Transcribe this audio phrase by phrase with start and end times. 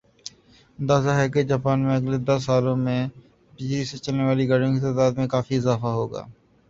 [0.79, 2.99] اندازہ ھے کہ جاپان میں اگلے دس سالوں میں
[3.53, 6.23] بجلی سے چلنے والی گاڑیوں کی تعداد میں کافی اضافہ ہو گا